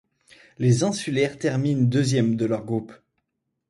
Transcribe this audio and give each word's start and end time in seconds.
Les 0.57 0.83
insulaires 0.83 1.37
terminent 1.37 1.83
deuxième 1.87 2.35
de 2.35 2.47
leur 2.47 2.65
groupe. 2.65 2.91